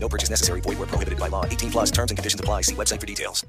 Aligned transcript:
No 0.00 0.08
purchase 0.08 0.30
necessary. 0.30 0.60
Void 0.62 0.78
where 0.78 0.86
prohibited 0.86 1.18
by 1.18 1.28
law. 1.28 1.44
18 1.44 1.70
plus 1.70 1.90
terms 1.90 2.10
and 2.10 2.16
conditions 2.16 2.40
apply. 2.40 2.62
See 2.62 2.74
website 2.74 3.00
for 3.00 3.06
details. 3.06 3.44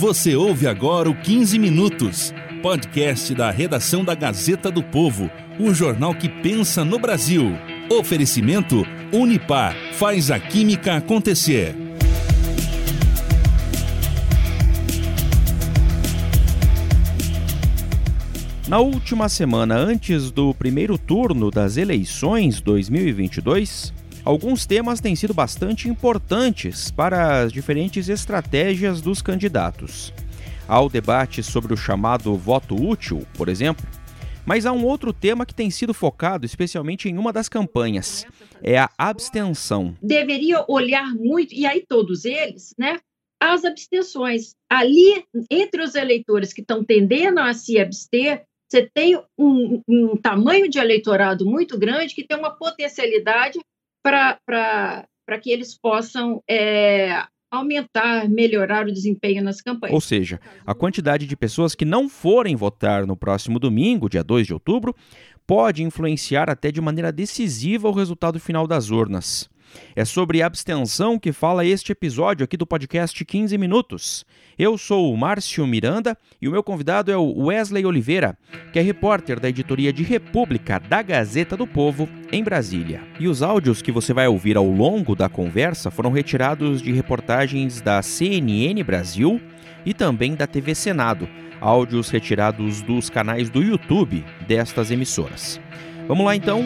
Você 0.00 0.34
ouve 0.34 0.66
agora 0.66 1.10
o 1.10 1.14
15 1.14 1.58
Minutos, 1.58 2.32
podcast 2.62 3.34
da 3.34 3.50
redação 3.50 4.02
da 4.02 4.14
Gazeta 4.14 4.70
do 4.70 4.82
Povo, 4.82 5.30
o 5.58 5.74
jornal 5.74 6.14
que 6.14 6.26
pensa 6.26 6.82
no 6.82 6.98
Brasil. 6.98 7.52
Oferecimento 7.90 8.82
Unipar 9.12 9.76
faz 9.92 10.30
a 10.30 10.40
química 10.40 10.96
acontecer. 10.96 11.74
Na 18.70 18.78
última 18.78 19.28
semana 19.28 19.76
antes 19.76 20.30
do 20.30 20.54
primeiro 20.54 20.96
turno 20.96 21.50
das 21.50 21.76
eleições 21.76 22.60
2022, 22.60 23.92
alguns 24.24 24.64
temas 24.64 25.00
têm 25.00 25.16
sido 25.16 25.34
bastante 25.34 25.88
importantes 25.88 26.88
para 26.88 27.42
as 27.42 27.52
diferentes 27.52 28.08
estratégias 28.08 29.00
dos 29.00 29.20
candidatos. 29.20 30.14
Há 30.68 30.80
o 30.80 30.88
debate 30.88 31.42
sobre 31.42 31.74
o 31.74 31.76
chamado 31.76 32.36
voto 32.36 32.76
útil, 32.76 33.26
por 33.34 33.48
exemplo, 33.48 33.84
mas 34.46 34.64
há 34.64 34.70
um 34.70 34.84
outro 34.84 35.12
tema 35.12 35.44
que 35.44 35.52
tem 35.52 35.68
sido 35.68 35.92
focado 35.92 36.46
especialmente 36.46 37.08
em 37.08 37.18
uma 37.18 37.32
das 37.32 37.48
campanhas: 37.48 38.24
é 38.62 38.78
a 38.78 38.88
abstenção. 38.96 39.96
Deveria 40.00 40.64
olhar 40.68 41.12
muito, 41.16 41.52
e 41.52 41.66
aí 41.66 41.84
todos 41.88 42.24
eles, 42.24 42.72
né? 42.78 43.00
As 43.42 43.64
abstenções. 43.64 44.54
Ali, 44.70 45.24
entre 45.50 45.82
os 45.82 45.96
eleitores 45.96 46.52
que 46.52 46.60
estão 46.60 46.84
tendendo 46.84 47.40
a 47.40 47.52
se 47.52 47.76
abster, 47.76 48.44
você 48.70 48.88
tem 48.94 49.20
um, 49.36 49.82
um 49.88 50.16
tamanho 50.16 50.68
de 50.68 50.78
eleitorado 50.78 51.44
muito 51.44 51.76
grande 51.76 52.14
que 52.14 52.24
tem 52.24 52.38
uma 52.38 52.50
potencialidade 52.50 53.58
para 54.02 55.06
que 55.42 55.50
eles 55.50 55.76
possam 55.76 56.40
é, 56.48 57.24
aumentar, 57.50 58.28
melhorar 58.28 58.86
o 58.86 58.92
desempenho 58.92 59.42
nas 59.42 59.60
campanhas. 59.60 59.94
Ou 59.94 60.00
seja, 60.00 60.40
a 60.64 60.72
quantidade 60.72 61.26
de 61.26 61.36
pessoas 61.36 61.74
que 61.74 61.84
não 61.84 62.08
forem 62.08 62.54
votar 62.54 63.06
no 63.06 63.16
próximo 63.16 63.58
domingo, 63.58 64.08
dia 64.08 64.22
2 64.22 64.46
de 64.46 64.54
outubro, 64.54 64.94
pode 65.46 65.82
influenciar 65.82 66.48
até 66.48 66.70
de 66.70 66.80
maneira 66.80 67.10
decisiva 67.10 67.88
o 67.88 67.92
resultado 67.92 68.38
final 68.38 68.68
das 68.68 68.90
urnas. 68.90 69.50
É 69.94 70.04
sobre 70.04 70.42
abstenção 70.42 71.18
que 71.18 71.32
fala 71.32 71.64
este 71.64 71.92
episódio 71.92 72.44
aqui 72.44 72.56
do 72.56 72.66
podcast 72.66 73.24
15 73.24 73.56
Minutos. 73.58 74.24
Eu 74.58 74.76
sou 74.76 75.12
o 75.12 75.16
Márcio 75.16 75.66
Miranda 75.66 76.16
e 76.40 76.48
o 76.48 76.50
meu 76.50 76.62
convidado 76.62 77.10
é 77.10 77.16
o 77.16 77.46
Wesley 77.46 77.86
Oliveira, 77.86 78.36
que 78.72 78.78
é 78.78 78.82
repórter 78.82 79.40
da 79.40 79.48
editoria 79.48 79.92
de 79.92 80.02
República 80.02 80.78
da 80.78 81.02
Gazeta 81.02 81.56
do 81.56 81.66
Povo, 81.66 82.08
em 82.30 82.44
Brasília. 82.44 83.02
E 83.18 83.26
os 83.26 83.42
áudios 83.42 83.82
que 83.82 83.92
você 83.92 84.12
vai 84.12 84.28
ouvir 84.28 84.56
ao 84.56 84.66
longo 84.66 85.16
da 85.16 85.28
conversa 85.28 85.90
foram 85.90 86.10
retirados 86.12 86.82
de 86.82 86.92
reportagens 86.92 87.80
da 87.80 88.02
CNN 88.02 88.82
Brasil 88.82 89.40
e 89.84 89.94
também 89.94 90.34
da 90.34 90.46
TV 90.46 90.74
Senado, 90.74 91.28
áudios 91.60 92.10
retirados 92.10 92.82
dos 92.82 93.08
canais 93.08 93.50
do 93.50 93.62
YouTube 93.62 94.24
destas 94.46 94.90
emissoras. 94.90 95.60
Vamos 96.06 96.24
lá 96.24 96.34
então? 96.34 96.64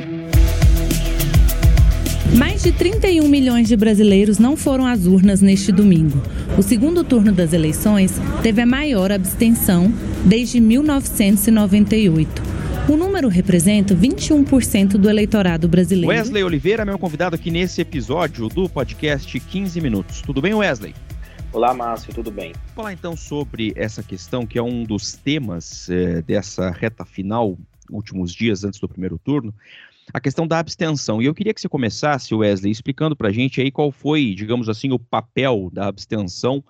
Mais 2.32 2.62
de 2.62 2.72
31 2.72 3.28
milhões 3.28 3.68
de 3.68 3.76
brasileiros 3.76 4.38
não 4.38 4.56
foram 4.56 4.86
às 4.86 5.06
urnas 5.06 5.40
neste 5.40 5.70
domingo. 5.70 6.20
O 6.58 6.62
segundo 6.62 7.04
turno 7.04 7.30
das 7.30 7.52
eleições 7.52 8.12
teve 8.42 8.62
a 8.62 8.66
maior 8.66 9.12
abstenção 9.12 9.92
desde 10.24 10.60
1998. 10.60 12.42
O 12.88 12.96
número 12.96 13.28
representa 13.28 13.94
21% 13.94 14.98
do 14.98 15.08
eleitorado 15.08 15.68
brasileiro. 15.68 16.08
Wesley 16.08 16.42
Oliveira, 16.42 16.84
meu 16.84 16.98
convidado 16.98 17.36
aqui 17.36 17.50
nesse 17.50 17.80
episódio 17.80 18.48
do 18.48 18.68
podcast 18.68 19.38
15 19.38 19.80
Minutos. 19.80 20.20
Tudo 20.20 20.42
bem, 20.42 20.54
Wesley? 20.54 20.94
Olá, 21.52 21.72
Márcio, 21.72 22.12
tudo 22.12 22.32
bem? 22.32 22.52
Vou 22.52 22.74
falar 22.74 22.92
então 22.92 23.16
sobre 23.16 23.72
essa 23.76 24.02
questão 24.02 24.44
que 24.44 24.58
é 24.58 24.62
um 24.62 24.82
dos 24.82 25.12
temas 25.12 25.88
é, 25.88 26.20
dessa 26.20 26.68
reta 26.70 27.04
final, 27.04 27.56
últimos 27.88 28.34
dias 28.34 28.64
antes 28.64 28.80
do 28.80 28.88
primeiro 28.88 29.18
turno, 29.22 29.54
a 30.12 30.20
questão 30.20 30.46
da 30.46 30.58
abstenção. 30.58 31.20
E 31.20 31.26
eu 31.26 31.34
queria 31.34 31.54
que 31.54 31.60
você 31.60 31.68
começasse, 31.68 32.34
Wesley, 32.34 32.70
explicando 32.70 33.16
para 33.16 33.28
a 33.28 33.32
gente 33.32 33.60
aí 33.60 33.70
qual 33.70 33.90
foi, 33.90 34.34
digamos 34.34 34.68
assim, 34.68 34.92
o 34.92 34.98
papel 34.98 35.70
da 35.72 35.86
abstenção 35.86 36.62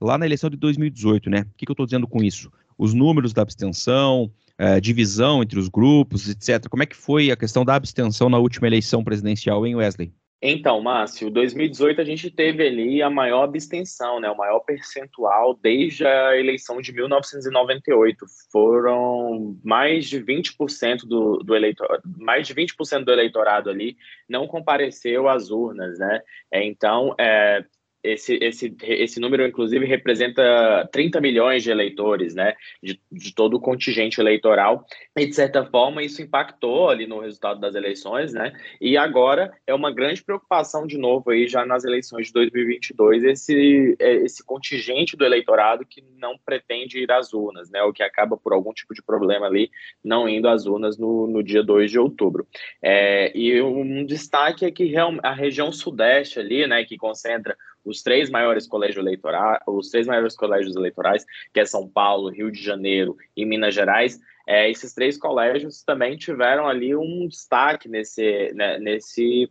lá 0.00 0.18
na 0.18 0.26
eleição 0.26 0.50
de 0.50 0.56
2018, 0.56 1.30
né? 1.30 1.40
O 1.40 1.56
que, 1.56 1.64
que 1.64 1.70
eu 1.70 1.74
estou 1.74 1.86
dizendo 1.86 2.06
com 2.06 2.22
isso? 2.22 2.50
Os 2.76 2.92
números 2.92 3.32
da 3.32 3.42
abstenção, 3.42 4.30
é, 4.58 4.80
divisão 4.80 5.42
entre 5.42 5.58
os 5.58 5.68
grupos, 5.68 6.28
etc. 6.28 6.68
Como 6.68 6.82
é 6.82 6.86
que 6.86 6.96
foi 6.96 7.30
a 7.30 7.36
questão 7.36 7.64
da 7.64 7.74
abstenção 7.74 8.28
na 8.28 8.38
última 8.38 8.66
eleição 8.66 9.04
presidencial, 9.04 9.66
hein, 9.66 9.76
Wesley? 9.76 10.12
Então, 10.44 10.80
Márcio, 10.80 11.30
2018 11.30 12.00
a 12.00 12.04
gente 12.04 12.28
teve 12.28 12.66
ali 12.66 13.00
a 13.00 13.08
maior 13.08 13.44
abstenção, 13.44 14.18
né, 14.18 14.28
o 14.28 14.36
maior 14.36 14.58
percentual 14.58 15.54
desde 15.54 16.04
a 16.04 16.36
eleição 16.36 16.80
de 16.80 16.92
1998. 16.92 18.26
Foram 18.50 19.56
mais 19.62 20.08
de 20.08 20.20
20% 20.20 21.06
do, 21.06 21.36
do 21.44 21.54
eleitorado, 21.54 22.02
mais 22.18 22.48
de 22.48 22.54
20% 22.56 23.04
do 23.04 23.12
eleitorado 23.12 23.70
ali 23.70 23.96
não 24.28 24.48
compareceu 24.48 25.28
às 25.28 25.48
urnas, 25.50 25.96
né? 26.00 26.20
Então, 26.52 27.14
é, 27.20 27.64
esse, 28.02 28.34
esse, 28.42 28.74
esse 28.82 29.20
número, 29.20 29.46
inclusive, 29.46 29.86
representa 29.86 30.88
30 30.92 31.20
milhões 31.20 31.62
de 31.62 31.70
eleitores, 31.70 32.34
né, 32.34 32.54
de, 32.82 33.00
de, 33.10 33.34
todo 33.34 33.54
o 33.54 33.60
contingente 33.60 34.20
eleitoral, 34.20 34.84
e, 35.16 35.26
de 35.26 35.34
certa 35.34 35.64
forma, 35.64 36.02
isso 36.02 36.20
impactou 36.20 36.90
ali 36.90 37.06
no 37.06 37.20
resultado 37.20 37.60
das 37.60 37.74
eleições, 37.74 38.32
né, 38.32 38.52
e 38.80 38.96
agora 38.96 39.52
é 39.66 39.74
uma 39.74 39.92
grande 39.92 40.22
preocupação, 40.22 40.86
de 40.86 40.98
novo, 40.98 41.30
aí, 41.30 41.46
já 41.46 41.64
nas 41.64 41.84
eleições 41.84 42.26
de 42.26 42.32
2022, 42.32 43.24
esse, 43.24 43.96
é, 44.00 44.14
esse 44.16 44.44
contingente 44.44 45.16
do 45.16 45.24
eleitorado 45.24 45.86
que 45.86 46.02
não 46.18 46.36
pretende 46.44 46.98
ir 46.98 47.10
às 47.12 47.32
urnas, 47.32 47.70
né, 47.70 47.82
ou 47.82 47.92
que 47.92 48.02
acaba, 48.02 48.36
por 48.36 48.52
algum 48.52 48.72
tipo 48.72 48.94
de 48.94 49.02
problema 49.02 49.46
ali, 49.46 49.70
não 50.04 50.28
indo 50.28 50.48
às 50.48 50.66
urnas 50.66 50.98
no, 50.98 51.26
no 51.26 51.42
dia 51.42 51.62
2 51.62 51.90
de 51.90 51.98
outubro. 51.98 52.46
É, 52.82 53.30
e 53.36 53.60
um 53.62 54.04
destaque 54.04 54.64
é 54.64 54.70
que 54.70 54.92
a 55.22 55.32
região 55.32 55.70
sudeste 55.70 56.38
ali, 56.38 56.66
né, 56.66 56.84
que 56.84 56.96
concentra 56.96 57.56
os 57.84 58.02
três 58.02 58.30
maiores 58.30 58.66
colégios 58.66 58.98
eleitorais, 58.98 59.60
os 59.66 59.90
três 59.90 60.06
maiores 60.06 60.36
colégios 60.36 60.76
eleitorais, 60.76 61.24
que 61.52 61.60
é 61.60 61.64
São 61.64 61.88
Paulo, 61.88 62.30
Rio 62.30 62.50
de 62.50 62.62
Janeiro 62.62 63.16
e 63.36 63.44
Minas 63.44 63.74
Gerais, 63.74 64.18
é, 64.46 64.70
esses 64.70 64.92
três 64.92 65.16
colégios 65.16 65.82
também 65.82 66.16
tiveram 66.16 66.66
ali 66.66 66.94
um 66.96 67.28
destaque 67.28 67.88
nesse, 67.88 68.52
né, 68.54 68.78
nesse 68.78 69.50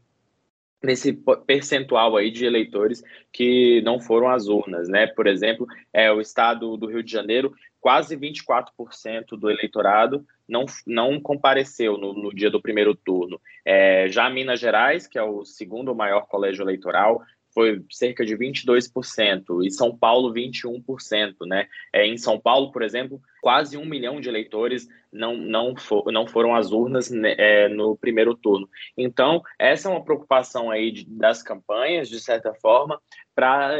nesse 0.84 1.14
percentual 1.46 2.18
aí 2.18 2.32
de 2.32 2.44
eleitores 2.44 3.04
que 3.32 3.82
não 3.84 4.00
foram 4.00 4.30
às 4.30 4.48
urnas, 4.48 4.90
né? 4.90 5.06
Por 5.06 5.28
exemplo, 5.28 5.68
é 5.94 6.12
o 6.12 6.20
estado 6.20 6.76
do 6.76 6.88
Rio 6.88 7.04
de 7.04 7.12
Janeiro, 7.12 7.54
quase 7.80 8.18
24% 8.18 9.38
do 9.38 9.50
eleitorado 9.50 10.26
não, 10.48 10.66
não 10.86 11.20
compareceu 11.20 11.98
no, 11.98 12.14
no 12.14 12.34
dia 12.34 12.50
do 12.50 12.62
primeiro 12.62 12.96
turno. 12.96 13.40
É, 13.64 14.08
já 14.10 14.30
Minas 14.30 14.60
Gerais, 14.60 15.08
que 15.08 15.20
é 15.20 15.24
o 15.24 15.46
segundo 15.46 15.96
maior 15.96 16.28
colégio 16.28 16.64
eleitoral, 16.64 17.22
foi 17.54 17.84
cerca 17.90 18.26
de 18.26 18.36
22%, 18.36 19.66
e 19.66 19.72
São 19.72 19.96
Paulo 19.96 20.34
21%, 20.34 21.46
né? 21.46 21.68
É, 21.94 22.06
em 22.06 22.18
São 22.18 22.40
Paulo, 22.40 22.72
por 22.72 22.82
exemplo, 22.82 23.22
quase 23.42 23.76
um 23.76 23.86
milhão 23.86 24.22
de 24.22 24.30
eleitores 24.30 24.88
não, 25.12 25.36
não, 25.36 25.76
for, 25.76 26.10
não 26.12 26.26
foram 26.26 26.56
às 26.56 26.72
urnas 26.72 27.10
né, 27.10 27.36
é, 27.38 27.68
no 27.68 27.98
primeiro 27.98 28.34
turno. 28.34 28.70
Então, 28.98 29.42
essa 29.60 29.90
é 29.90 29.92
uma 29.92 30.04
preocupação 30.04 30.72
aí 30.72 30.92
de, 30.92 31.06
das 31.06 31.44
campanhas, 31.44 32.08
de 32.08 32.20
certa 32.20 32.54
forma, 32.54 33.02
para, 33.36 33.78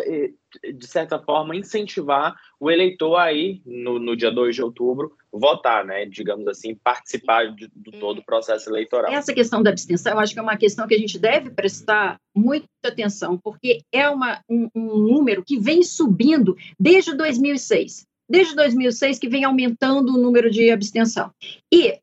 de 0.74 0.88
certa 0.88 1.20
forma, 1.20 1.56
incentivar 1.56 2.36
o 2.60 2.70
eleitor 2.70 3.16
aí, 3.18 3.62
no, 3.66 4.00
no 4.00 4.16
dia 4.16 4.32
2 4.32 4.56
de 4.56 4.64
outubro, 4.64 5.14
votar, 5.32 5.86
né? 5.86 6.06
Digamos 6.06 6.48
assim, 6.48 6.76
participar 6.76 7.54
de, 7.54 7.72
de 7.74 7.92
todo 8.00 8.20
o 8.20 8.26
processo 8.26 8.70
eleitoral. 8.70 9.12
Essa 9.12 9.34
questão 9.34 9.64
da 9.64 9.70
abstenção, 9.70 10.14
eu 10.14 10.20
acho 10.20 10.34
que 10.34 10.40
é 10.40 10.44
uma 10.44 10.58
questão 10.58 10.88
que 10.88 10.96
a 10.96 11.00
gente 11.00 11.18
deve 11.18 11.50
prestar 11.52 12.20
muita 12.36 12.68
atenção, 12.84 13.38
porque 13.38 13.82
é 13.92 14.10
uma, 14.10 14.42
um, 14.50 14.70
um 14.76 14.98
número 14.98 15.44
que 15.46 15.58
vem 15.58 15.84
subindo 15.84 16.56
desde 16.80 17.16
2006 17.16 18.11
desde 18.32 18.56
2006 18.56 19.20
que 19.20 19.30
vem 19.30 19.44
aumentando 19.44 20.14
o 20.14 20.18
número 20.18 20.50
de 20.50 20.72
abstenção. 20.72 21.32
E 21.72 22.00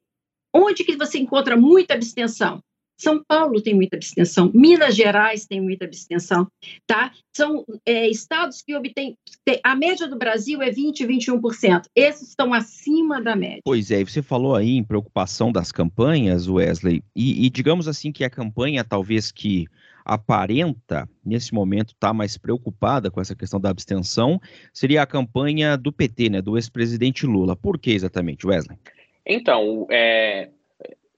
onde 0.55 0.85
que 0.85 0.97
você 0.97 1.19
encontra 1.19 1.57
muita 1.57 1.95
abstenção? 1.95 2.61
São 3.01 3.23
Paulo 3.23 3.63
tem 3.63 3.75
muita 3.75 3.95
abstenção, 3.95 4.51
Minas 4.53 4.97
Gerais 4.97 5.47
tem 5.47 5.61
muita 5.61 5.85
abstenção, 5.85 6.49
tá? 6.85 7.13
São 7.33 7.65
é, 7.87 8.09
estados 8.09 8.61
que 8.61 8.75
obtêm. 8.75 9.17
A 9.63 9.77
média 9.77 10.09
do 10.09 10.19
Brasil 10.19 10.61
é 10.61 10.71
20%, 10.71 11.07
21%. 11.07 11.83
Esses 11.95 12.31
estão 12.31 12.53
acima 12.53 13.23
da 13.23 13.37
média. 13.37 13.61
Pois 13.65 13.93
é, 13.93 14.01
e 14.01 14.05
você 14.05 14.21
falou 14.21 14.57
aí 14.57 14.71
em 14.71 14.83
preocupação 14.83 15.53
das 15.53 15.71
campanhas, 15.71 16.49
Wesley, 16.49 17.05
e, 17.15 17.47
e 17.47 17.51
digamos 17.51 17.87
assim 17.87 18.11
que 18.11 18.25
a 18.25 18.31
campanha 18.31 18.83
talvez 18.83 19.31
que 19.31 19.69
aparenta, 20.09 21.07
nesse 21.25 21.53
momento, 21.53 21.89
estar 21.89 22.09
tá 22.09 22.15
mais 22.15 22.39
preocupada 22.39 23.11
com 23.11 23.21
essa 23.21 23.37
questão 23.37 23.61
da 23.61 23.69
abstenção, 23.69 24.41
seria 24.73 25.03
a 25.03 25.07
campanha 25.07 25.77
do 25.77 25.93
PT, 25.93 26.31
né, 26.31 26.43
do 26.43 26.57
ex-presidente 26.57 27.27
Lula. 27.27 27.55
Por 27.55 27.79
que 27.79 27.91
exatamente, 27.91 28.47
Wesley? 28.47 28.79
Então, 29.27 29.87
é, 29.91 30.49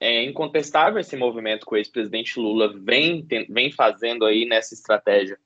é 0.01 0.25
incontestável 0.25 0.99
esse 0.99 1.17
movimento 1.17 1.65
que 1.65 1.75
o 1.75 1.79
ex-presidente 1.79 2.41
Lula 2.41 2.77
vem, 2.77 3.25
tem, 3.25 3.47
vem 3.49 3.71
fazendo 3.71 4.25
aí 4.25 4.45
nessa 4.45 4.75
estratégia 4.75 5.39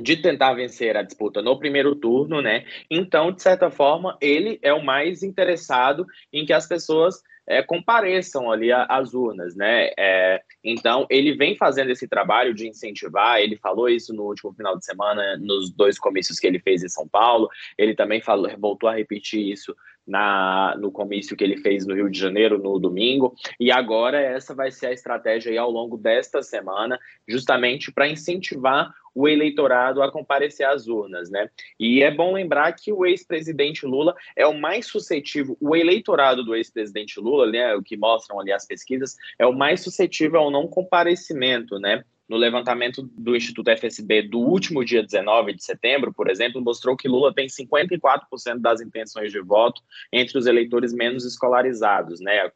de 0.00 0.16
tentar 0.16 0.54
vencer 0.54 0.96
a 0.96 1.02
disputa 1.02 1.42
no 1.42 1.58
primeiro 1.58 1.94
turno, 1.96 2.40
né? 2.40 2.64
Então, 2.88 3.32
de 3.32 3.42
certa 3.42 3.68
forma, 3.68 4.16
ele 4.20 4.58
é 4.62 4.72
o 4.72 4.84
mais 4.84 5.22
interessado 5.22 6.06
em 6.32 6.46
que 6.46 6.52
as 6.52 6.68
pessoas 6.68 7.20
é, 7.48 7.62
compareçam 7.62 8.52
ali 8.52 8.70
às 8.70 9.14
urnas, 9.14 9.56
né? 9.56 9.90
É, 9.98 10.40
então, 10.62 11.06
ele 11.08 11.34
vem 11.34 11.56
fazendo 11.56 11.90
esse 11.90 12.06
trabalho 12.06 12.52
de 12.52 12.68
incentivar, 12.68 13.40
ele 13.40 13.56
falou 13.56 13.88
isso 13.88 14.12
no 14.12 14.24
último 14.24 14.52
final 14.52 14.76
de 14.76 14.84
semana, 14.84 15.36
nos 15.38 15.70
dois 15.70 15.98
comícios 15.98 16.38
que 16.38 16.46
ele 16.46 16.58
fez 16.58 16.84
em 16.84 16.88
São 16.88 17.08
Paulo, 17.08 17.48
ele 17.78 17.94
também 17.94 18.20
falou, 18.20 18.50
voltou 18.58 18.88
a 18.88 18.94
repetir 18.94 19.50
isso 19.50 19.74
na, 20.08 20.74
no 20.78 20.90
comício 20.90 21.36
que 21.36 21.44
ele 21.44 21.58
fez 21.58 21.86
no 21.86 21.94
Rio 21.94 22.10
de 22.10 22.18
Janeiro 22.18 22.58
no 22.58 22.78
domingo, 22.78 23.34
e 23.60 23.70
agora 23.70 24.18
essa 24.20 24.54
vai 24.54 24.70
ser 24.70 24.86
a 24.86 24.92
estratégia 24.92 25.52
aí 25.52 25.58
ao 25.58 25.70
longo 25.70 25.98
desta 25.98 26.42
semana, 26.42 26.98
justamente 27.28 27.92
para 27.92 28.08
incentivar 28.08 28.92
o 29.14 29.28
eleitorado 29.28 30.02
a 30.02 30.10
comparecer 30.10 30.66
às 30.66 30.86
urnas, 30.86 31.28
né? 31.28 31.50
E 31.78 32.02
é 32.02 32.10
bom 32.10 32.32
lembrar 32.32 32.72
que 32.72 32.92
o 32.92 33.04
ex-presidente 33.04 33.84
Lula 33.84 34.14
é 34.36 34.46
o 34.46 34.54
mais 34.58 34.86
suscetível, 34.86 35.56
o 35.60 35.74
eleitorado 35.74 36.44
do 36.44 36.54
ex-presidente 36.54 37.20
Lula, 37.20 37.50
né, 37.50 37.74
o 37.74 37.82
que 37.82 37.96
mostram 37.96 38.40
ali 38.40 38.52
as 38.52 38.66
pesquisas, 38.66 39.16
é 39.38 39.46
o 39.46 39.52
mais 39.52 39.80
suscetível 39.80 40.40
ao 40.40 40.50
não 40.50 40.66
comparecimento, 40.66 41.78
né? 41.78 42.04
No 42.28 42.36
levantamento 42.36 43.02
do 43.16 43.34
Instituto 43.34 43.70
FSB 43.70 44.22
do 44.22 44.38
último 44.38 44.84
dia 44.84 45.02
19 45.02 45.54
de 45.54 45.64
setembro, 45.64 46.12
por 46.12 46.28
exemplo, 46.28 46.60
mostrou 46.60 46.96
que 46.96 47.08
Lula 47.08 47.32
tem 47.32 47.46
54% 47.46 48.58
das 48.58 48.80
intenções 48.80 49.32
de 49.32 49.40
voto 49.40 49.80
entre 50.12 50.36
os 50.36 50.46
eleitores 50.46 50.92
menos 50.92 51.24
escolarizados, 51.24 52.20
né, 52.20 52.50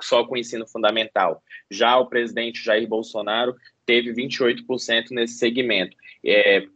só 0.00 0.24
com 0.24 0.36
ensino 0.36 0.66
fundamental. 0.68 1.42
Já 1.68 1.98
o 1.98 2.06
presidente 2.06 2.62
Jair 2.62 2.86
Bolsonaro 2.86 3.56
teve 3.84 4.12
28% 4.12 5.10
nesse 5.10 5.34
segmento. 5.34 5.96
É, 6.24 6.66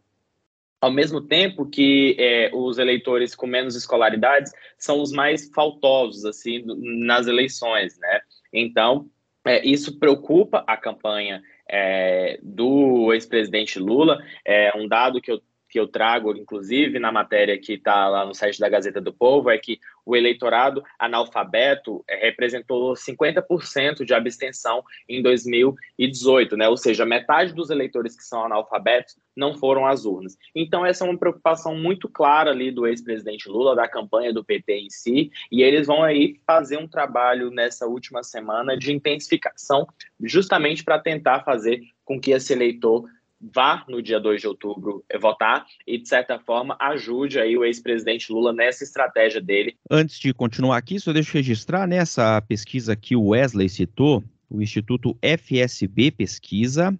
ao 0.80 0.90
mesmo 0.90 1.20
tempo 1.20 1.64
que 1.64 2.16
é, 2.18 2.50
os 2.52 2.78
eleitores 2.78 3.36
com 3.36 3.46
menos 3.46 3.76
escolaridades 3.76 4.50
são 4.76 5.00
os 5.00 5.12
mais 5.12 5.48
faltosos 5.54 6.24
assim 6.24 6.64
nas 6.66 7.28
eleições, 7.28 7.96
né? 8.00 8.20
Então 8.52 9.08
é, 9.44 9.64
isso 9.64 9.98
preocupa 9.98 10.64
a 10.66 10.76
campanha 10.76 11.40
é, 11.72 12.38
do 12.42 13.12
ex-presidente 13.14 13.78
Lula. 13.78 14.22
É 14.44 14.76
um 14.76 14.86
dado 14.86 15.20
que 15.20 15.32
eu, 15.32 15.40
que 15.72 15.80
eu 15.80 15.88
trago, 15.88 16.36
inclusive, 16.36 16.98
na 16.98 17.10
matéria 17.10 17.58
que 17.58 17.72
está 17.72 18.06
lá 18.06 18.26
no 18.26 18.34
site 18.34 18.60
da 18.60 18.68
Gazeta 18.68 19.00
do 19.00 19.10
Povo, 19.10 19.48
é 19.48 19.56
que 19.56 19.80
o 20.04 20.14
eleitorado 20.14 20.84
analfabeto 20.98 22.04
é, 22.06 22.26
representou 22.26 22.92
50% 22.92 24.04
de 24.04 24.12
abstenção 24.12 24.84
em 25.08 25.22
2018, 25.22 26.58
né? 26.58 26.68
Ou 26.68 26.76
seja, 26.76 27.06
metade 27.06 27.54
dos 27.54 27.70
eleitores 27.70 28.14
que 28.14 28.22
são 28.22 28.44
analfabetos 28.44 29.16
não 29.34 29.54
foram 29.54 29.86
às 29.86 30.04
urnas. 30.04 30.36
Então, 30.54 30.84
essa 30.84 31.06
é 31.06 31.08
uma 31.08 31.18
preocupação 31.18 31.74
muito 31.74 32.06
clara 32.06 32.50
ali 32.50 32.70
do 32.70 32.86
ex-presidente 32.86 33.48
Lula, 33.48 33.74
da 33.74 33.88
campanha 33.88 34.30
do 34.30 34.44
PT 34.44 34.74
em 34.74 34.90
si, 34.90 35.30
e 35.50 35.62
eles 35.62 35.86
vão 35.86 36.02
aí 36.02 36.38
fazer 36.46 36.76
um 36.76 36.86
trabalho 36.86 37.50
nessa 37.50 37.86
última 37.86 38.22
semana 38.22 38.76
de 38.76 38.92
intensificação, 38.92 39.86
justamente 40.22 40.84
para 40.84 40.98
tentar 40.98 41.44
fazer 41.44 41.80
com 42.04 42.20
que 42.20 42.32
esse 42.32 42.52
eleitor 42.52 43.08
vá 43.42 43.84
no 43.88 44.00
dia 44.00 44.20
2 44.20 44.40
de 44.40 44.46
outubro 44.46 45.04
eh, 45.08 45.18
votar 45.18 45.66
e, 45.86 45.98
de 45.98 46.08
certa 46.08 46.38
forma, 46.38 46.76
ajude 46.78 47.40
aí 47.40 47.56
o 47.56 47.64
ex-presidente 47.64 48.32
Lula 48.32 48.52
nessa 48.52 48.84
estratégia 48.84 49.40
dele. 49.40 49.76
Antes 49.90 50.18
de 50.18 50.32
continuar 50.32 50.76
aqui, 50.76 51.00
só 51.00 51.12
deixa 51.12 51.30
eu 51.30 51.40
registrar 51.40 51.86
nessa 51.86 52.40
pesquisa 52.42 52.94
que 52.94 53.16
o 53.16 53.28
Wesley 53.28 53.68
citou, 53.68 54.22
o 54.48 54.62
Instituto 54.62 55.16
FSB 55.22 56.10
Pesquisa 56.10 56.96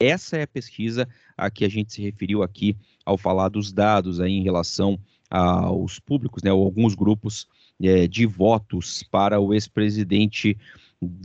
Essa 0.00 0.38
é 0.38 0.42
a 0.42 0.48
pesquisa 0.48 1.08
a 1.36 1.48
que 1.48 1.64
a 1.64 1.68
gente 1.68 1.92
se 1.92 2.02
referiu 2.02 2.42
aqui 2.42 2.76
ao 3.06 3.16
falar 3.16 3.48
dos 3.48 3.72
dados 3.72 4.18
aí 4.20 4.32
em 4.32 4.42
relação 4.42 4.98
aos 5.30 5.98
públicos, 5.98 6.42
né, 6.42 6.52
ou 6.52 6.64
alguns 6.64 6.94
grupos 6.94 7.48
é, 7.82 8.06
de 8.06 8.26
votos 8.26 9.02
para 9.04 9.40
o 9.40 9.52
ex-presidente 9.52 10.56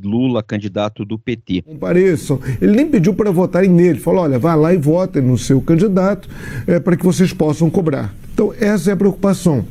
Lula, 0.03 0.43
candidato 0.43 1.05
do 1.05 1.17
PT. 1.17 1.63
Compareçam. 1.63 2.39
Ele 2.61 2.75
nem 2.75 2.87
pediu 2.87 3.13
para 3.13 3.31
votarem 3.31 3.69
nele. 3.69 3.99
Falou: 3.99 4.21
olha, 4.21 4.39
vá 4.39 4.55
lá 4.55 4.73
e 4.73 4.77
votem 4.77 5.21
no 5.21 5.37
seu 5.37 5.61
candidato 5.61 6.29
é, 6.67 6.79
para 6.79 6.95
que 6.95 7.03
vocês 7.03 7.33
possam 7.33 7.69
cobrar. 7.69 8.13
Então, 8.33 8.53
essa 8.59 8.89
é 8.89 8.93
a 8.93 8.97
preocupação. 8.97 9.65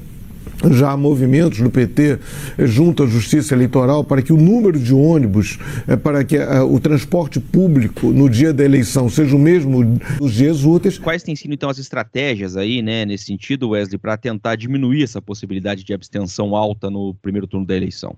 Já 0.72 0.90
há 0.90 0.96
movimentos 0.96 1.60
no 1.60 1.70
PT 1.70 2.18
é, 2.58 2.66
junto 2.66 3.04
à 3.04 3.06
Justiça 3.06 3.54
Eleitoral 3.54 4.02
para 4.02 4.20
que 4.20 4.32
o 4.32 4.36
número 4.36 4.78
de 4.78 4.92
ônibus, 4.92 5.56
é, 5.86 5.96
para 5.96 6.24
que 6.24 6.36
é, 6.36 6.60
o 6.60 6.80
transporte 6.80 7.38
público 7.38 8.08
no 8.08 8.28
dia 8.28 8.52
da 8.52 8.64
eleição 8.64 9.08
seja 9.08 9.36
o 9.36 9.38
mesmo 9.38 10.00
nos 10.20 10.32
dias 10.32 10.64
úteis. 10.64 10.98
Quais 10.98 11.22
têm 11.22 11.36
sido 11.36 11.54
então 11.54 11.70
as 11.70 11.78
estratégias 11.78 12.56
aí, 12.56 12.82
né, 12.82 13.04
nesse 13.04 13.26
sentido, 13.26 13.70
Wesley, 13.70 13.98
para 13.98 14.16
tentar 14.16 14.56
diminuir 14.56 15.04
essa 15.04 15.22
possibilidade 15.22 15.84
de 15.84 15.94
abstenção 15.94 16.56
alta 16.56 16.90
no 16.90 17.14
primeiro 17.14 17.46
turno 17.46 17.66
da 17.66 17.76
eleição? 17.76 18.16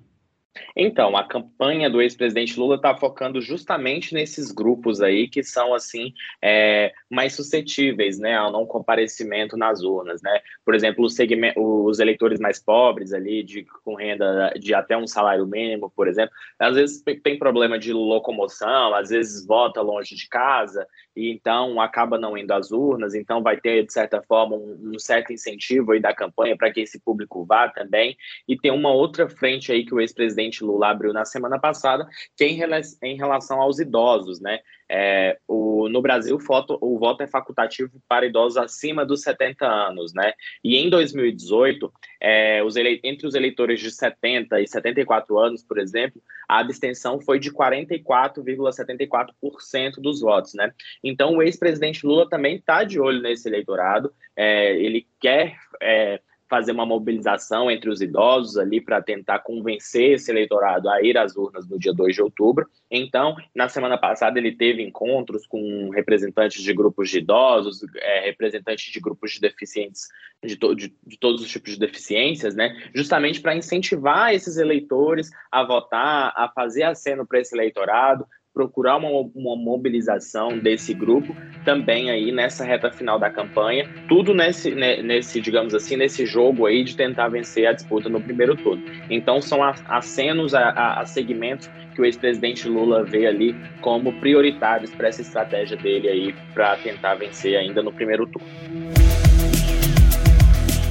Então, 0.76 1.16
a 1.16 1.22
campanha 1.24 1.88
do 1.88 2.02
ex-presidente 2.02 2.58
Lula 2.58 2.74
está 2.74 2.96
focando 2.96 3.40
justamente 3.40 4.12
nesses 4.12 4.50
grupos 4.50 5.00
aí 5.00 5.28
que 5.28 5.44
são 5.44 5.72
assim 5.72 6.12
é, 6.42 6.92
mais 7.08 7.34
suscetíveis, 7.34 8.18
né, 8.18 8.36
ao 8.36 8.50
não 8.50 8.66
comparecimento 8.66 9.56
nas 9.56 9.82
urnas, 9.82 10.20
né? 10.22 10.40
Por 10.64 10.74
exemplo, 10.74 11.04
os, 11.04 11.16
os 11.56 12.00
eleitores 12.00 12.40
mais 12.40 12.60
pobres 12.60 13.12
ali, 13.12 13.44
de, 13.44 13.64
com 13.84 13.94
renda 13.94 14.52
de 14.58 14.74
até 14.74 14.96
um 14.96 15.06
salário 15.06 15.46
mínimo, 15.46 15.92
por 15.94 16.08
exemplo, 16.08 16.34
às 16.58 16.74
vezes 16.74 17.02
tem 17.22 17.38
problema 17.38 17.78
de 17.78 17.92
locomoção, 17.92 18.94
às 18.94 19.10
vezes 19.10 19.46
vota 19.46 19.80
longe 19.80 20.16
de 20.16 20.28
casa 20.28 20.86
e 21.14 21.30
então 21.30 21.80
acaba 21.80 22.18
não 22.18 22.36
indo 22.36 22.52
às 22.52 22.72
urnas, 22.72 23.14
então 23.14 23.42
vai 23.42 23.60
ter 23.60 23.84
de 23.86 23.92
certa 23.92 24.22
forma 24.22 24.56
um, 24.56 24.92
um 24.94 24.98
certo 24.98 25.32
incentivo 25.32 25.92
aí 25.92 26.00
da 26.00 26.14
campanha 26.14 26.56
para 26.56 26.72
que 26.72 26.80
esse 26.80 27.00
público 27.00 27.44
vá 27.44 27.68
também. 27.68 28.16
E 28.48 28.56
tem 28.56 28.70
uma 28.70 28.92
outra 28.92 29.28
frente 29.28 29.70
aí 29.70 29.84
que 29.84 29.94
o 29.94 30.00
ex-presidente 30.00 30.39
presidente 30.40 30.64
Lula 30.64 30.88
abriu 30.88 31.12
na 31.12 31.26
semana 31.26 31.58
passada, 31.58 32.08
que 32.36 32.44
é 32.44 32.48
em, 32.48 33.16
relação 33.16 33.60
aos 33.60 33.78
idosos, 33.78 34.40
né? 34.40 34.60
É, 34.92 35.38
o, 35.46 35.88
no 35.88 36.02
Brasil, 36.02 36.34
o 36.34 36.38
voto, 36.38 36.76
o 36.80 36.98
voto 36.98 37.22
é 37.22 37.28
facultativo 37.28 37.92
para 38.08 38.26
idosos 38.26 38.56
acima 38.56 39.06
dos 39.06 39.22
70 39.22 39.64
anos, 39.64 40.12
né? 40.12 40.32
E 40.64 40.76
em 40.76 40.90
2018, 40.90 41.92
é, 42.20 42.60
os 42.64 42.74
ele, 42.74 42.98
entre 43.04 43.24
os 43.26 43.34
eleitores 43.34 43.78
de 43.78 43.88
70 43.90 44.60
e 44.60 44.66
74 44.66 45.38
anos, 45.38 45.62
por 45.62 45.78
exemplo, 45.78 46.20
a 46.48 46.58
abstenção 46.58 47.20
foi 47.20 47.38
de 47.38 47.52
44,74% 47.52 50.00
dos 50.00 50.20
votos, 50.20 50.54
né? 50.54 50.72
Então, 51.04 51.36
o 51.36 51.42
ex-presidente 51.42 52.04
Lula 52.04 52.28
também 52.28 52.56
está 52.56 52.82
de 52.82 52.98
olho 52.98 53.22
nesse 53.22 53.48
eleitorado, 53.48 54.12
é, 54.34 54.74
ele 54.76 55.06
quer 55.20 55.56
é, 55.80 56.20
fazer 56.50 56.72
uma 56.72 56.84
mobilização 56.84 57.70
entre 57.70 57.88
os 57.88 58.02
idosos 58.02 58.58
ali 58.58 58.80
para 58.80 59.00
tentar 59.00 59.38
convencer 59.38 60.14
esse 60.14 60.32
eleitorado 60.32 60.90
a 60.90 61.00
ir 61.00 61.16
às 61.16 61.36
urnas 61.36 61.68
no 61.68 61.78
dia 61.78 61.94
2 61.94 62.16
de 62.16 62.22
outubro. 62.22 62.66
Então, 62.90 63.36
na 63.54 63.68
semana 63.68 63.96
passada, 63.96 64.36
ele 64.36 64.56
teve 64.56 64.82
encontros 64.82 65.46
com 65.46 65.90
representantes 65.90 66.60
de 66.60 66.74
grupos 66.74 67.08
de 67.08 67.18
idosos, 67.18 67.80
é, 67.94 68.26
representantes 68.26 68.92
de 68.92 68.98
grupos 68.98 69.30
de 69.30 69.40
deficientes, 69.40 70.08
de, 70.44 70.56
to 70.56 70.74
de, 70.74 70.92
de 71.06 71.18
todos 71.18 71.40
os 71.40 71.48
tipos 71.48 71.74
de 71.74 71.78
deficiências, 71.78 72.56
né? 72.56 72.76
Justamente 72.92 73.40
para 73.40 73.54
incentivar 73.54 74.34
esses 74.34 74.56
eleitores 74.56 75.30
a 75.52 75.62
votar, 75.64 76.32
a 76.34 76.50
fazer 76.52 76.82
aceno 76.82 77.24
para 77.24 77.38
esse 77.38 77.54
eleitorado, 77.54 78.26
procurar 78.52 78.96
uma, 78.96 79.08
uma 79.34 79.56
mobilização 79.56 80.58
desse 80.58 80.92
grupo 80.92 81.34
também 81.64 82.10
aí 82.10 82.32
nessa 82.32 82.64
reta 82.64 82.90
final 82.90 83.18
da 83.18 83.30
campanha, 83.30 83.88
tudo 84.08 84.34
nesse, 84.34 84.72
né, 84.72 85.02
nesse, 85.02 85.40
digamos 85.40 85.74
assim, 85.74 85.96
nesse 85.96 86.26
jogo 86.26 86.66
aí 86.66 86.82
de 86.82 86.96
tentar 86.96 87.28
vencer 87.28 87.66
a 87.66 87.72
disputa 87.72 88.08
no 88.08 88.20
primeiro 88.20 88.56
turno. 88.56 88.82
Então 89.08 89.40
são 89.40 89.62
acenos 89.62 90.54
a, 90.54 90.70
a, 90.70 91.00
a 91.00 91.06
segmentos 91.06 91.70
que 91.94 92.00
o 92.00 92.04
ex-presidente 92.04 92.68
Lula 92.68 93.04
vê 93.04 93.26
ali 93.26 93.54
como 93.80 94.12
prioritários 94.20 94.90
para 94.90 95.08
essa 95.08 95.22
estratégia 95.22 95.76
dele 95.76 96.08
aí 96.08 96.34
para 96.52 96.76
tentar 96.76 97.14
vencer 97.14 97.56
ainda 97.56 97.82
no 97.82 97.92
primeiro 97.92 98.26
turno. 98.26 98.48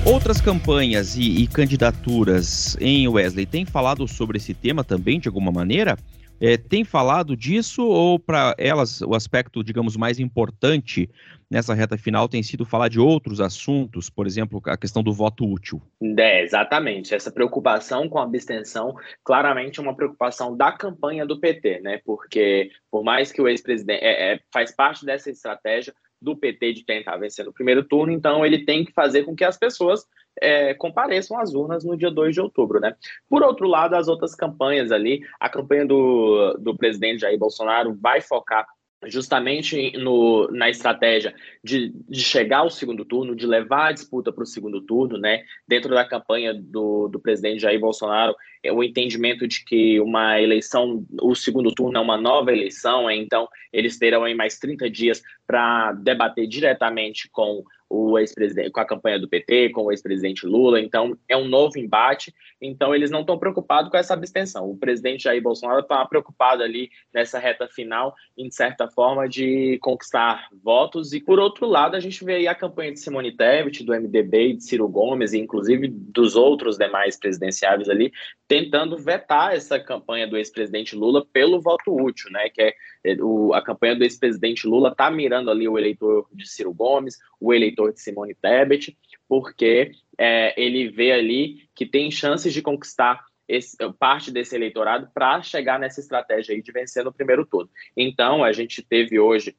Outras 0.05 0.39
campanhas 0.39 1.15
e, 1.17 1.43
e, 1.43 1.47
candidaturas 1.47 2.77
em 2.79 3.07
Wesley 3.07 3.45
têm 3.45 3.65
falado 3.65 4.07
sobre 4.07 4.37
esse 4.37 4.53
tema 4.53 4.83
também, 4.83 5.19
de 5.19 5.27
alguma 5.27 5.51
maneira? 5.51 5.97
É, 6.39 6.57
tem 6.57 6.83
falado 6.83 7.35
disso 7.35 7.85
ou 7.85 8.19
para 8.19 8.55
elas 8.57 9.01
o 9.01 9.13
aspecto, 9.13 9.63
digamos, 9.63 9.97
mais 9.97 10.19
importante 10.19 11.09
nessa 11.49 11.73
reta 11.73 11.97
final 11.97 12.29
tem 12.29 12.43
sido 12.43 12.63
falar 12.63 12.89
de 12.89 12.99
outros 12.99 13.41
assuntos, 13.41 14.09
por 14.09 14.27
exemplo, 14.27 14.61
a 14.65 14.77
questão 14.77 15.01
do 15.01 15.11
voto 15.11 15.45
útil? 15.49 15.81
É, 16.17 16.43
exatamente. 16.43 17.15
Essa 17.15 17.31
preocupação 17.31 18.07
com 18.07 18.19
a 18.19 18.23
abstenção, 18.23 18.95
claramente 19.23 19.79
é 19.79 19.83
uma 19.83 19.95
preocupação 19.95 20.55
da 20.55 20.71
campanha 20.71 21.25
do 21.25 21.39
PT, 21.39 21.81
né? 21.81 21.99
Porque 22.05 22.69
por 22.91 23.03
mais 23.03 23.31
que 23.31 23.41
o 23.41 23.47
ex-presidente 23.47 24.03
é, 24.03 24.33
é, 24.33 24.39
faz 24.53 24.71
parte 24.71 25.05
dessa 25.05 25.29
estratégia 25.29 25.93
do 26.21 26.35
PT 26.35 26.73
de 26.73 26.85
tentar 26.85 27.17
vencer 27.17 27.45
no 27.45 27.53
primeiro 27.53 27.83
turno, 27.83 28.11
então 28.11 28.45
ele 28.45 28.65
tem 28.65 28.83
que 28.83 28.91
fazer 28.91 29.23
com 29.23 29.35
que 29.35 29.43
as 29.43 29.57
pessoas 29.57 30.05
é, 30.41 30.73
compareçam 30.73 31.39
às 31.39 31.53
urnas 31.53 31.83
no 31.83 31.97
dia 31.97 32.11
2 32.11 32.33
de 32.33 32.41
outubro, 32.41 32.79
né? 32.79 32.95
Por 33.27 33.43
outro 33.43 33.67
lado, 33.67 33.95
as 33.95 34.07
outras 34.07 34.35
campanhas 34.35 34.91
ali, 34.91 35.21
a 35.39 35.49
campanha 35.49 35.85
do, 35.85 36.53
do 36.59 36.75
presidente 36.75 37.21
Jair 37.21 37.37
Bolsonaro 37.37 37.97
vai 37.99 38.21
focar 38.21 38.65
justamente 39.05 39.97
no, 39.97 40.49
na 40.51 40.69
estratégia 40.69 41.33
de, 41.63 41.93
de 42.07 42.21
chegar 42.21 42.59
ao 42.59 42.69
segundo 42.69 43.05
turno, 43.05 43.35
de 43.35 43.47
levar 43.47 43.87
a 43.87 43.91
disputa 43.93 44.31
para 44.31 44.43
o 44.43 44.47
segundo 44.47 44.81
turno, 44.81 45.17
né? 45.17 45.43
Dentro 45.67 45.93
da 45.93 46.05
campanha 46.05 46.53
do, 46.53 47.07
do 47.07 47.19
presidente 47.19 47.61
Jair 47.61 47.79
Bolsonaro, 47.79 48.35
o 48.71 48.83
entendimento 48.83 49.47
de 49.47 49.63
que 49.63 49.99
uma 49.99 50.41
eleição, 50.41 51.05
o 51.21 51.33
segundo 51.33 51.73
turno 51.73 51.97
é 51.97 52.01
uma 52.01 52.17
nova 52.17 52.51
eleição, 52.51 53.09
então 53.09 53.47
eles 53.71 53.97
terão 53.97 54.23
aí 54.23 54.33
mais 54.33 54.59
30 54.59 54.89
dias 54.89 55.21
para 55.47 55.93
debater 55.93 56.47
diretamente 56.47 57.29
com 57.29 57.63
o 57.89 58.19
ex-presidente, 58.19 58.69
com 58.69 58.79
a 58.79 58.85
campanha 58.85 59.17
do 59.17 59.27
PT, 59.27 59.69
com 59.69 59.85
o 59.85 59.91
ex-presidente 59.91 60.45
Lula, 60.45 60.79
então 60.79 61.17
é 61.27 61.35
um 61.35 61.47
novo 61.47 61.79
embate, 61.79 62.31
então 62.61 62.93
eles 62.93 63.09
não 63.09 63.21
estão 63.21 63.39
preocupados 63.39 63.89
com 63.89 63.97
essa 63.97 64.13
abstenção. 64.13 64.69
O 64.69 64.77
presidente 64.77 65.23
Jair 65.23 65.41
Bolsonaro 65.41 65.79
está 65.79 66.05
preocupado 66.05 66.61
ali 66.61 66.91
nessa 67.11 67.39
reta 67.39 67.67
final, 67.67 68.13
em 68.37 68.51
certa 68.51 68.87
forma, 68.87 69.27
de 69.27 69.79
conquistar 69.81 70.49
votos, 70.63 71.13
e 71.13 71.19
por 71.19 71.39
outro 71.39 71.65
lado, 71.65 71.95
a 71.95 71.99
gente 71.99 72.23
vê 72.23 72.35
aí 72.35 72.47
a 72.47 72.53
campanha 72.53 72.91
de 72.91 72.99
Simone 72.99 73.35
Tebet, 73.35 73.83
do 73.83 73.93
MDB 73.93 74.53
de 74.53 74.63
Ciro 74.63 74.87
Gomes, 74.87 75.33
e 75.33 75.39
inclusive 75.39 75.87
dos 75.87 76.35
outros 76.35 76.77
demais 76.77 77.17
presidenciáveis 77.17 77.89
ali, 77.89 78.11
tentando 78.49 78.97
vetar 78.97 79.53
essa 79.53 79.79
campanha 79.79 80.27
do 80.27 80.35
ex-presidente 80.35 80.95
Lula 80.95 81.23
pelo 81.23 81.61
voto 81.61 81.95
útil, 81.95 82.31
né? 82.31 82.49
Que 82.49 82.63
é, 82.63 82.73
é 83.03 83.15
o, 83.21 83.53
a 83.53 83.61
campanha 83.61 83.95
do 83.95 84.03
ex-presidente 84.03 84.65
Lula 84.65 84.89
está 84.89 85.11
mirando 85.11 85.51
ali 85.51 85.69
o 85.69 85.77
eleitor 85.77 86.27
de 86.33 86.49
Ciro 86.49 86.73
Gomes, 86.73 87.19
o 87.39 87.53
eleitor 87.53 87.93
de 87.93 88.01
Simone 88.01 88.33
Tebet, 88.33 88.97
porque 89.27 89.91
é, 90.17 90.59
ele 90.59 90.89
vê 90.89 91.11
ali 91.11 91.69
que 91.75 91.85
tem 91.85 92.09
chances 92.09 92.51
de 92.51 92.63
conquistar 92.63 93.23
esse, 93.47 93.77
parte 93.99 94.31
desse 94.31 94.55
eleitorado 94.55 95.11
para 95.13 95.43
chegar 95.43 95.79
nessa 95.79 95.99
estratégia 95.99 96.55
aí 96.55 96.61
de 96.63 96.71
vencer 96.71 97.05
no 97.05 97.13
primeiro 97.13 97.45
turno. 97.45 97.69
Então, 97.95 98.43
a 98.43 98.51
gente 98.51 98.81
teve 98.81 99.19
hoje 99.19 99.55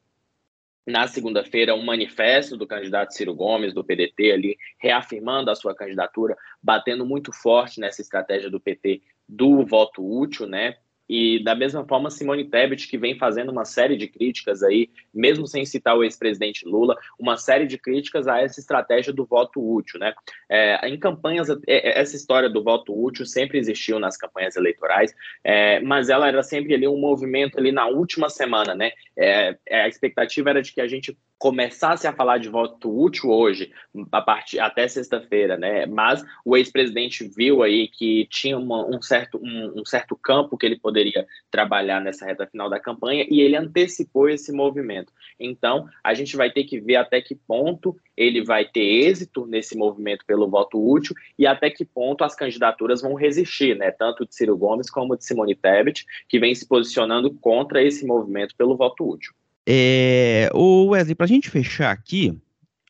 na 0.87 1.07
segunda-feira 1.07 1.75
um 1.75 1.85
manifesto 1.85 2.57
do 2.57 2.67
candidato 2.67 3.15
Ciro 3.15 3.35
Gomes, 3.35 3.75
do 3.75 3.85
PDT, 3.85 4.33
ali, 4.33 4.59
reafirmando 4.79 5.51
a 5.51 5.55
sua 5.55 5.75
candidatura, 5.75 6.37
batendo 6.63 7.05
muito 7.05 7.33
forte 7.33 7.81
nessa 7.81 8.01
estratégia 8.01 8.51
do 8.51 8.61
PT 8.61 9.03
do 9.29 9.65
voto 9.65 10.03
útil, 10.05 10.47
né? 10.47 10.77
E 11.13 11.43
da 11.43 11.57
mesma 11.57 11.85
forma, 11.85 12.09
Simone 12.09 12.45
Tebet, 12.45 12.87
que 12.87 12.97
vem 12.97 13.19
fazendo 13.19 13.51
uma 13.51 13.65
série 13.65 13.97
de 13.97 14.07
críticas 14.07 14.63
aí, 14.63 14.89
mesmo 15.13 15.45
sem 15.45 15.67
citar 15.67 15.99
o 15.99 16.05
ex-presidente 16.05 16.65
Lula, 16.65 16.97
uma 17.19 17.37
série 17.37 17.67
de 17.67 17.77
críticas 17.77 18.29
a 18.29 18.41
essa 18.41 18.61
estratégia 18.61 19.13
do 19.13 19.27
voto 19.27 19.61
útil, 19.61 19.99
né? 19.99 20.15
É, 20.49 20.89
em 20.89 20.97
campanhas, 20.97 21.51
é, 21.51 21.57
é, 21.67 21.99
essa 21.99 22.15
história 22.15 22.49
do 22.49 22.63
voto 22.63 22.97
útil 22.97 23.27
sempre 23.27 23.59
existiu 23.59 23.99
nas 23.99 24.17
campanhas 24.17 24.55
eleitorais, 24.55 25.13
é, 25.43 25.81
mas 25.81 26.11
ela 26.11 26.29
era 26.29 26.45
sempre 26.45 26.75
ali 26.75 26.87
um 26.87 27.01
movimento 27.01 27.59
ali 27.59 27.73
na 27.73 27.89
última 27.89 28.29
semana, 28.29 28.73
né? 28.73 28.93
É, 29.19 29.57
é, 29.67 29.83
a 29.83 29.89
expectativa 29.89 30.51
era 30.51 30.63
de 30.63 30.73
que 30.73 30.81
a 30.81 30.87
gente 30.87 31.19
começasse 31.41 32.07
a 32.07 32.13
falar 32.13 32.37
de 32.37 32.51
voto 32.51 32.95
útil 32.95 33.31
hoje, 33.31 33.73
a 34.13 34.21
partir 34.21 34.61
até 34.61 34.87
sexta-feira, 34.87 35.57
né? 35.57 35.87
Mas 35.87 36.23
o 36.45 36.55
ex-presidente 36.55 37.27
viu 37.35 37.63
aí 37.63 37.89
que 37.89 38.27
tinha 38.27 38.59
uma, 38.59 38.87
um, 38.87 39.01
certo, 39.01 39.41
um, 39.43 39.81
um, 39.81 39.85
certo 39.87 40.15
campo 40.15 40.59
que 40.59 40.67
ele 40.67 40.79
poderia 40.79 41.27
trabalhar 41.51 41.99
nessa 41.99 42.27
reta 42.27 42.47
final 42.47 42.69
da 42.69 42.79
campanha 42.79 43.27
e 43.27 43.41
ele 43.41 43.57
antecipou 43.57 44.29
esse 44.29 44.53
movimento. 44.53 45.15
Então, 45.41 45.89
a 46.05 46.13
gente 46.13 46.37
vai 46.37 46.51
ter 46.51 46.65
que 46.65 46.79
ver 46.79 46.97
até 46.97 47.23
que 47.23 47.35
ponto 47.35 47.97
ele 48.15 48.45
vai 48.45 48.67
ter 48.67 49.07
êxito 49.07 49.47
nesse 49.47 49.75
movimento 49.75 50.27
pelo 50.27 50.47
voto 50.47 50.79
útil 50.79 51.17
e 51.39 51.47
até 51.47 51.71
que 51.71 51.87
ponto 51.87 52.23
as 52.23 52.35
candidaturas 52.35 53.01
vão 53.01 53.15
resistir, 53.15 53.75
né? 53.75 53.91
Tanto 53.91 54.27
de 54.27 54.35
Ciro 54.35 54.59
Gomes 54.59 54.91
como 54.91 55.17
de 55.17 55.25
Simone 55.25 55.55
Tebet, 55.55 56.05
que 56.29 56.39
vem 56.39 56.55
se 56.55 56.69
posicionando 56.69 57.33
contra 57.33 57.83
esse 57.83 58.05
movimento 58.05 58.55
pelo 58.55 58.77
voto 58.77 59.09
útil. 59.09 59.33
É, 59.67 60.51
o 60.53 60.89
Wesley, 60.89 61.15
para 61.15 61.27
a 61.27 61.29
gente 61.29 61.51
fechar 61.51 61.91
aqui, 61.91 62.37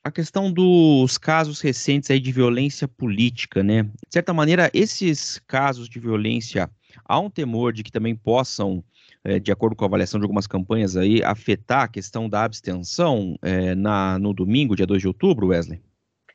a 0.03 0.11
questão 0.11 0.51
dos 0.51 1.19
casos 1.19 1.61
recentes 1.61 2.11
aí 2.11 2.19
de 2.19 2.33
violência 2.33 2.89
política, 2.89 3.63
né? 3.63 3.83
De 3.83 4.13
certa 4.13 4.33
maneira, 4.33 4.71
esses 4.73 5.39
casos 5.47 5.89
de 5.89 6.01
violência, 6.01 6.71
há 7.05 7.19
um 7.19 7.31
temor 7.31 7.73
de 7.73 7.83
que 7.83 7.93
também 7.93 8.17
possam, 8.17 8.83
é, 9.23 9.39
de 9.39 9.53
acordo 9.53 9.77
com 9.77 9.85
a 9.85 9.89
avaliação 9.89 10.19
de 10.19 10.25
algumas 10.25 10.47
campanhas 10.47 10.97
aí, 10.97 11.23
afetar 11.23 11.83
a 11.83 11.89
questão 11.89 12.29
da 12.29 12.45
abstenção 12.45 13.37
é, 13.43 13.75
na, 13.75 14.19
no 14.19 14.33
domingo, 14.33 14.77
dia 14.77 14.87
2 14.87 15.03
de 15.03 15.09
outubro, 15.09 15.49
Wesley? 15.49 15.81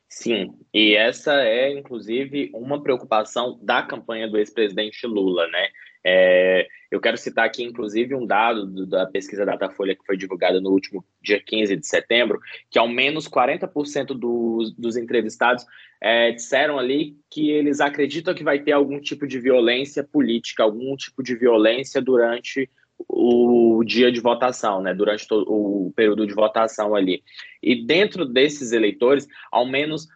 Sim, 0.08 0.54
e 0.72 0.94
essa 0.94 1.34
é, 1.42 1.76
inclusive, 1.76 2.50
uma 2.54 2.80
preocupação 2.80 3.58
da 3.60 3.82
campanha 3.82 4.28
do 4.28 4.38
ex-presidente 4.38 5.06
Lula, 5.06 5.48
né? 5.48 5.68
É, 6.04 6.68
eu 6.90 7.00
quero 7.00 7.16
citar 7.16 7.44
aqui, 7.44 7.62
inclusive, 7.62 8.14
um 8.14 8.26
dado 8.26 8.66
do, 8.66 8.86
da 8.86 9.06
pesquisa 9.06 9.44
Datafolha 9.44 9.94
que 9.94 10.04
foi 10.04 10.16
divulgada 10.16 10.60
no 10.60 10.70
último 10.70 11.04
dia 11.22 11.40
15 11.40 11.76
de 11.76 11.86
setembro, 11.86 12.40
que 12.70 12.78
ao 12.78 12.88
menos 12.88 13.28
40% 13.28 14.06
dos, 14.08 14.72
dos 14.74 14.96
entrevistados 14.96 15.64
é, 16.00 16.32
disseram 16.32 16.78
ali 16.78 17.16
que 17.30 17.50
eles 17.50 17.80
acreditam 17.80 18.34
que 18.34 18.44
vai 18.44 18.58
ter 18.58 18.72
algum 18.72 19.00
tipo 19.00 19.26
de 19.26 19.38
violência 19.38 20.04
política, 20.04 20.62
algum 20.62 20.96
tipo 20.96 21.22
de 21.22 21.34
violência 21.34 22.00
durante 22.00 22.70
o 23.08 23.82
dia 23.84 24.10
de 24.10 24.20
votação, 24.20 24.80
né, 24.80 24.94
durante 24.94 25.26
o 25.30 25.92
período 25.94 26.26
de 26.26 26.34
votação 26.34 26.94
ali. 26.94 27.22
E 27.62 27.84
dentro 27.84 28.24
desses 28.24 28.72
eleitores, 28.72 29.26
ao 29.50 29.66
menos 29.66 30.08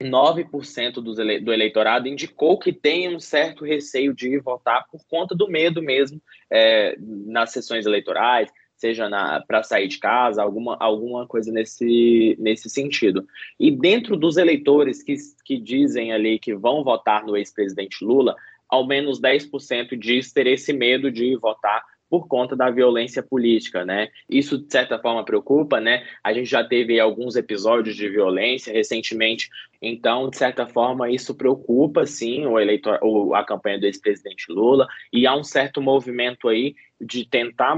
9% 0.00 0.94
do, 0.94 1.20
ele 1.20 1.40
do 1.40 1.52
eleitorado 1.52 2.06
indicou 2.06 2.58
que 2.58 2.72
tem 2.72 3.14
um 3.14 3.18
certo 3.18 3.64
receio 3.64 4.14
de 4.14 4.28
ir 4.28 4.40
votar 4.40 4.86
por 4.90 5.04
conta 5.08 5.34
do 5.34 5.48
medo 5.48 5.82
mesmo 5.82 6.20
é, 6.50 6.96
nas 6.98 7.50
sessões 7.50 7.84
eleitorais, 7.84 8.48
seja 8.76 9.08
para 9.46 9.62
sair 9.64 9.88
de 9.88 9.98
casa, 9.98 10.40
alguma, 10.40 10.76
alguma 10.78 11.26
coisa 11.26 11.50
nesse, 11.50 12.36
nesse 12.38 12.70
sentido. 12.70 13.26
E 13.58 13.72
dentro 13.72 14.16
dos 14.16 14.36
eleitores 14.36 15.02
que, 15.02 15.16
que 15.44 15.58
dizem 15.58 16.12
ali 16.12 16.38
que 16.38 16.54
vão 16.54 16.84
votar 16.84 17.26
no 17.26 17.36
ex-presidente 17.36 18.04
Lula, 18.04 18.36
ao 18.68 18.86
menos 18.86 19.20
10% 19.20 19.98
diz 19.98 20.32
ter 20.32 20.46
esse 20.46 20.72
medo 20.72 21.10
de 21.10 21.34
votar 21.36 21.82
por 22.08 22.26
conta 22.26 22.56
da 22.56 22.70
violência 22.70 23.22
política, 23.22 23.84
né? 23.84 24.08
Isso 24.28 24.58
de 24.58 24.70
certa 24.70 24.98
forma 24.98 25.24
preocupa, 25.24 25.80
né? 25.80 26.06
A 26.22 26.32
gente 26.32 26.46
já 26.46 26.64
teve 26.64 26.98
alguns 26.98 27.36
episódios 27.36 27.96
de 27.96 28.08
violência 28.08 28.72
recentemente, 28.72 29.48
então 29.80 30.28
de 30.30 30.36
certa 30.36 30.66
forma 30.66 31.10
isso 31.10 31.34
preocupa 31.34 32.06
sim 32.06 32.46
o 32.46 32.58
eleitor, 32.58 32.98
o, 33.02 33.34
a 33.34 33.44
campanha 33.44 33.78
do 33.78 33.86
ex-presidente 33.86 34.46
Lula 34.48 34.86
e 35.12 35.26
há 35.26 35.34
um 35.34 35.44
certo 35.44 35.80
movimento 35.80 36.48
aí 36.48 36.74
de 37.00 37.24
tentar 37.24 37.76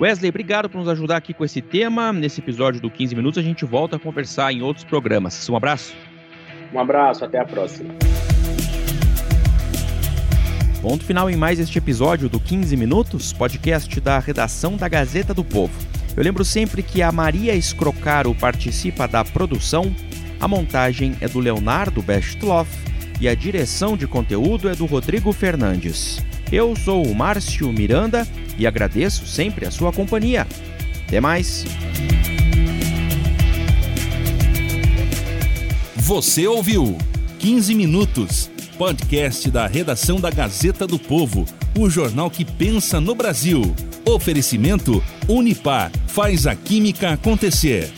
Wesley, 0.00 0.28
obrigado 0.28 0.70
por 0.70 0.78
nos 0.78 0.88
ajudar 0.88 1.16
aqui 1.16 1.34
com 1.34 1.44
esse 1.44 1.60
tema. 1.60 2.12
Nesse 2.12 2.40
episódio 2.40 2.80
do 2.80 2.88
15 2.88 3.16
Minutos, 3.16 3.38
a 3.38 3.42
gente 3.42 3.64
volta 3.64 3.96
a 3.96 3.98
conversar 3.98 4.52
em 4.52 4.62
outros 4.62 4.84
programas. 4.84 5.48
Um 5.48 5.56
abraço. 5.56 5.92
Um 6.72 6.78
abraço, 6.78 7.24
até 7.24 7.40
a 7.40 7.44
próxima. 7.44 7.92
Ponto 10.80 11.04
final 11.04 11.28
em 11.28 11.34
mais 11.34 11.58
este 11.58 11.78
episódio 11.78 12.28
do 12.28 12.38
15 12.38 12.76
Minutos, 12.76 13.32
podcast 13.32 14.00
da 14.00 14.20
redação 14.20 14.76
da 14.76 14.86
Gazeta 14.88 15.34
do 15.34 15.42
Povo. 15.42 15.74
Eu 16.16 16.22
lembro 16.22 16.44
sempre 16.44 16.80
que 16.80 17.02
a 17.02 17.10
Maria 17.10 17.56
Escrocaro 17.56 18.32
participa 18.36 19.08
da 19.08 19.24
produção, 19.24 19.92
a 20.38 20.46
montagem 20.46 21.16
é 21.20 21.26
do 21.26 21.40
Leonardo 21.40 22.00
Bestloff 22.00 22.70
e 23.20 23.28
a 23.28 23.34
direção 23.34 23.96
de 23.96 24.06
conteúdo 24.06 24.68
é 24.68 24.76
do 24.76 24.86
Rodrigo 24.86 25.32
Fernandes. 25.32 26.24
Eu 26.50 26.74
sou 26.74 27.06
o 27.06 27.14
Márcio 27.14 27.70
Miranda 27.70 28.26
e 28.58 28.66
agradeço 28.66 29.26
sempre 29.26 29.66
a 29.66 29.70
sua 29.70 29.92
companhia. 29.92 30.46
Até 31.06 31.20
mais! 31.20 31.64
Você 35.96 36.46
ouviu 36.46 36.96
15 37.38 37.74
Minutos, 37.74 38.50
podcast 38.78 39.50
da 39.50 39.66
redação 39.66 40.18
da 40.18 40.30
Gazeta 40.30 40.86
do 40.86 40.98
Povo, 40.98 41.44
o 41.78 41.90
jornal 41.90 42.30
que 42.30 42.46
pensa 42.46 42.98
no 42.98 43.14
Brasil. 43.14 43.74
Oferecimento 44.06 45.04
Unipar 45.28 45.92
faz 46.06 46.46
a 46.46 46.54
química 46.54 47.10
acontecer. 47.10 47.97